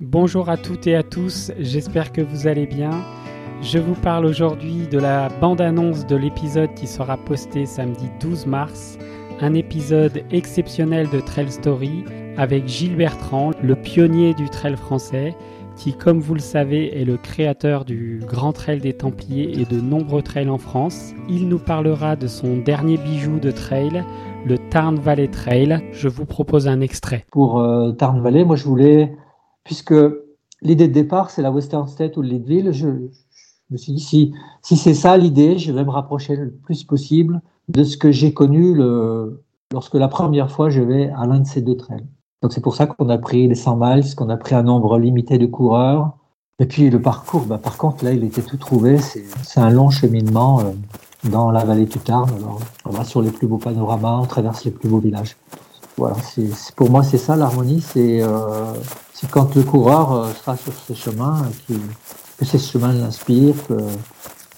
Bonjour 0.00 0.48
à 0.48 0.56
toutes 0.56 0.86
et 0.86 0.94
à 0.94 1.02
tous, 1.02 1.50
j'espère 1.58 2.12
que 2.12 2.20
vous 2.20 2.46
allez 2.46 2.66
bien. 2.66 2.90
Je 3.62 3.80
vous 3.80 3.96
parle 3.96 4.26
aujourd'hui 4.26 4.86
de 4.86 4.96
la 4.96 5.28
bande-annonce 5.40 6.06
de 6.06 6.14
l'épisode 6.14 6.72
qui 6.74 6.86
sera 6.86 7.16
posté 7.16 7.66
samedi 7.66 8.08
12 8.20 8.46
mars, 8.46 8.96
un 9.40 9.54
épisode 9.54 10.22
exceptionnel 10.30 11.08
de 11.10 11.18
Trail 11.18 11.50
Story 11.50 12.04
avec 12.36 12.68
Gilles 12.68 12.94
Bertrand, 12.94 13.50
le 13.60 13.74
pionnier 13.74 14.34
du 14.34 14.48
trail 14.48 14.76
français, 14.76 15.34
qui, 15.74 15.94
comme 15.94 16.20
vous 16.20 16.34
le 16.34 16.40
savez, 16.40 16.96
est 16.96 17.04
le 17.04 17.16
créateur 17.16 17.84
du 17.84 18.20
Grand 18.24 18.52
Trail 18.52 18.78
des 18.78 18.92
Templiers 18.92 19.60
et 19.60 19.64
de 19.64 19.80
nombreux 19.80 20.22
trails 20.22 20.48
en 20.48 20.58
France. 20.58 21.12
Il 21.28 21.48
nous 21.48 21.58
parlera 21.58 22.14
de 22.14 22.28
son 22.28 22.58
dernier 22.58 22.98
bijou 22.98 23.40
de 23.40 23.50
trail, 23.50 24.04
le 24.46 24.58
Tarn 24.58 24.94
Valley 24.94 25.26
Trail. 25.26 25.80
Je 25.90 26.06
vous 26.06 26.24
propose 26.24 26.68
un 26.68 26.80
extrait. 26.82 27.26
Pour 27.32 27.58
euh, 27.58 27.90
Tarn 27.90 28.20
Valley, 28.22 28.44
moi 28.44 28.54
je 28.54 28.64
voulais 28.64 29.10
puisque 29.68 29.94
l'idée 30.62 30.88
de 30.88 30.94
départ, 30.94 31.28
c'est 31.28 31.42
la 31.42 31.50
Western 31.50 31.86
State 31.86 32.16
ou 32.16 32.22
le 32.22 32.28
Leadville. 32.28 32.72
Je, 32.72 32.88
me 33.70 33.76
suis 33.76 33.92
dit, 33.92 34.00
si, 34.00 34.32
c'est 34.62 34.94
ça 34.94 35.14
l'idée, 35.18 35.58
je 35.58 35.72
vais 35.72 35.84
me 35.84 35.90
rapprocher 35.90 36.36
le 36.36 36.50
plus 36.50 36.84
possible 36.84 37.42
de 37.68 37.84
ce 37.84 37.98
que 37.98 38.10
j'ai 38.10 38.32
connu 38.32 38.74
lorsque 39.70 39.92
la 39.92 40.08
première 40.08 40.50
fois 40.50 40.70
je 40.70 40.80
vais 40.80 41.10
à 41.10 41.26
l'un 41.26 41.40
de 41.40 41.46
ces 41.46 41.60
deux 41.60 41.76
trails. 41.76 42.06
Donc 42.40 42.54
c'est 42.54 42.62
pour 42.62 42.76
ça 42.76 42.86
qu'on 42.86 43.10
a 43.10 43.18
pris 43.18 43.46
les 43.46 43.54
100 43.54 43.76
miles, 43.78 44.14
qu'on 44.14 44.30
a 44.30 44.38
pris 44.38 44.54
un 44.54 44.62
nombre 44.62 44.98
limité 44.98 45.36
de 45.36 45.44
coureurs. 45.44 46.16
Et 46.60 46.64
puis 46.64 46.88
le 46.88 47.02
parcours, 47.02 47.42
bah, 47.42 47.58
par 47.58 47.76
contre, 47.76 48.06
là, 48.06 48.14
il 48.14 48.24
était 48.24 48.40
tout 48.40 48.56
trouvé. 48.56 48.96
C'est 48.96 49.60
un 49.60 49.68
long 49.68 49.90
cheminement 49.90 50.60
euh, 50.60 50.72
dans 51.28 51.50
la 51.50 51.62
vallée 51.62 51.84
du 51.84 51.98
Tarn. 51.98 52.30
On 52.86 52.90
va 52.90 53.04
sur 53.04 53.20
les 53.20 53.30
plus 53.30 53.46
beaux 53.46 53.58
panoramas, 53.58 54.16
on 54.16 54.24
traverse 54.24 54.64
les 54.64 54.70
plus 54.70 54.88
beaux 54.88 54.98
villages. 54.98 55.36
Voilà, 55.98 56.14
c'est 56.22 56.74
pour 56.76 56.90
moi, 56.90 57.02
c'est 57.02 57.18
ça 57.18 57.34
l'harmonie. 57.34 57.80
C'est 57.80 58.22
euh, 58.22 58.72
quand 59.32 59.56
le 59.56 59.64
coureur 59.64 60.12
euh, 60.12 60.32
sera 60.32 60.56
sur 60.56 60.72
ces 60.86 60.94
chemins, 60.94 61.42
que 62.38 62.44
ces 62.44 62.60
chemins 62.60 62.92
l'inspirent, 62.92 63.56
que 63.66 63.74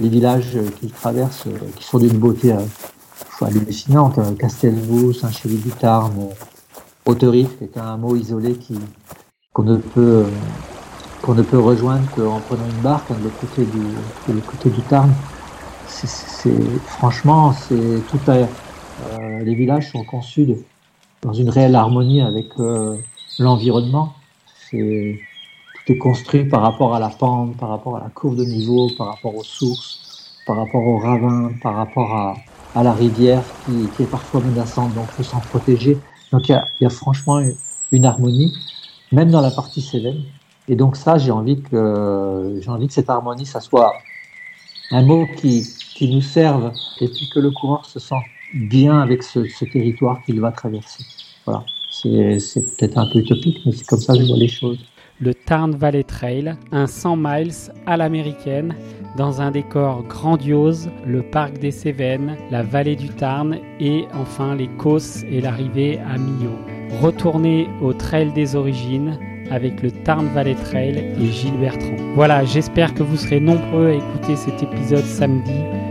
les 0.00 0.08
villages 0.08 0.56
qu'il 0.78 0.92
traverse, 0.92 1.48
euh, 1.48 1.58
qui 1.74 1.82
sont 1.82 1.98
d'une 1.98 2.18
beauté 2.18 2.54
hallucinante, 3.40 4.20
Castelvaux, 4.38 5.12
Saint-Chély-du-Tarn, 5.12 6.12
Auterive, 7.04 7.50
qui 7.58 7.64
est 7.64 7.78
un 7.78 7.96
mot 7.96 8.14
isolé 8.14 8.56
qu'on 9.52 9.64
ne 9.64 9.76
peut 9.76 10.24
qu'on 11.20 11.34
ne 11.34 11.42
peut 11.42 11.58
rejoindre 11.58 12.08
qu'en 12.14 12.38
prenant 12.38 12.66
une 12.76 12.82
barque 12.82 13.08
de 13.10 13.24
l'autre 13.24 13.40
côté 13.40 13.64
du 13.64 14.32
de 14.32 14.40
côté 14.40 14.70
du 14.70 14.82
Tarn. 14.82 15.12
C'est 15.88 16.52
franchement, 16.86 17.52
c'est 17.52 18.00
tout 18.08 18.20
à 18.30 18.46
euh, 19.02 19.40
les 19.40 19.54
villages 19.54 19.90
sont 19.90 20.04
conçus 20.04 20.46
dans 21.24 21.32
une 21.32 21.48
réelle 21.50 21.74
harmonie 21.74 22.20
avec 22.20 22.50
l'environnement 23.38 24.14
tout 24.70 25.92
est 25.92 25.98
construit 25.98 26.44
par 26.44 26.62
rapport 26.62 26.94
à 26.94 26.98
la 26.98 27.08
pente, 27.08 27.56
par 27.56 27.68
rapport 27.68 27.96
à 27.96 28.00
la 28.00 28.08
courbe 28.08 28.36
de 28.36 28.44
niveau, 28.44 28.90
par 28.96 29.08
rapport 29.08 29.34
aux 29.36 29.44
sources, 29.44 29.98
par 30.46 30.56
rapport 30.56 30.86
aux 30.86 30.98
ravins, 30.98 31.52
par 31.62 31.74
rapport 31.74 32.12
à, 32.12 32.36
la 32.82 32.92
rivière 32.92 33.44
qui, 33.64 33.90
est 33.98 34.10
parfois 34.10 34.40
menaçante, 34.40 34.94
donc 34.94 35.06
il 35.12 35.14
faut 35.16 35.22
s'en 35.22 35.40
protéger. 35.40 36.00
Donc 36.32 36.48
il 36.48 36.60
y 36.80 36.86
a, 36.86 36.90
franchement 36.90 37.40
une 37.92 38.04
harmonie, 38.04 38.52
même 39.12 39.30
dans 39.30 39.40
la 39.40 39.52
partie 39.52 39.80
Cévennes. 39.80 40.24
Et 40.66 40.74
donc 40.74 40.96
ça, 40.96 41.18
j'ai 41.18 41.30
envie 41.30 41.60
que 41.60 42.58
j'ai 42.60 42.70
envie 42.70 42.88
que 42.88 42.94
cette 42.94 43.10
harmonie, 43.10 43.46
ça 43.46 43.60
soit 43.60 43.94
un 44.90 45.02
mot 45.02 45.26
qui, 45.36 45.62
qui 45.94 46.12
nous 46.12 46.22
serve 46.22 46.72
et 47.00 47.06
puis 47.06 47.28
que 47.28 47.38
le 47.38 47.50
coureur 47.50 47.84
se 47.86 48.00
sente 48.00 48.24
bien 48.52 49.00
avec 49.00 49.22
ce, 49.22 49.64
territoire 49.64 50.22
qu'il 50.24 50.40
va 50.40 50.52
traverser. 50.52 51.04
Voilà. 51.46 51.64
C'est 51.90 52.60
peut-être 52.76 52.98
un 52.98 53.06
peu 53.06 53.20
utopique, 53.20 53.60
mais 53.64 53.72
c'est 53.72 53.86
comme 53.86 54.00
ça 54.00 54.14
que 54.14 54.20
je 54.20 54.26
vois 54.26 54.36
les 54.36 54.48
choses. 54.48 54.78
Le 55.20 55.32
Tarn 55.32 55.76
Valley 55.76 56.02
Trail, 56.02 56.56
un 56.72 56.88
100 56.88 57.16
miles 57.16 57.52
à 57.86 57.96
l'américaine, 57.96 58.74
dans 59.16 59.40
un 59.40 59.52
décor 59.52 60.02
grandiose, 60.02 60.90
le 61.06 61.22
parc 61.22 61.58
des 61.60 61.70
Cévennes, 61.70 62.36
la 62.50 62.64
vallée 62.64 62.96
du 62.96 63.08
Tarn 63.08 63.58
et 63.78 64.06
enfin 64.12 64.56
les 64.56 64.66
Causses 64.66 65.22
et 65.30 65.40
l'arrivée 65.40 66.00
à 66.00 66.18
Millau. 66.18 66.58
Retournez 67.00 67.68
au 67.80 67.92
Trail 67.92 68.32
des 68.32 68.56
origines 68.56 69.16
avec 69.50 69.82
le 69.82 69.92
Tarn 69.92 70.26
Valley 70.34 70.56
Trail 70.56 70.98
et 71.20 71.26
Gilles 71.26 71.58
Bertrand. 71.58 71.96
Voilà, 72.14 72.44
j'espère 72.44 72.92
que 72.92 73.04
vous 73.04 73.16
serez 73.16 73.38
nombreux 73.38 73.88
à 73.88 73.94
écouter 73.94 74.34
cet 74.34 74.62
épisode 74.62 75.04
samedi. 75.04 75.83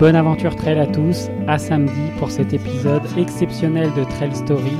Bonne 0.00 0.16
aventure 0.16 0.56
trail 0.56 0.78
à 0.78 0.86
tous, 0.86 1.28
à 1.46 1.58
samedi 1.58 2.10
pour 2.18 2.30
cet 2.30 2.54
épisode 2.54 3.02
exceptionnel 3.18 3.92
de 3.92 4.02
Trail 4.04 4.34
Story 4.34 4.72